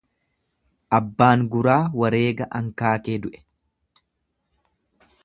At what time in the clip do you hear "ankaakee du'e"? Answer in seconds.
2.61-3.43